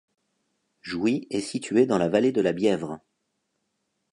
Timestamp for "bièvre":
2.53-2.97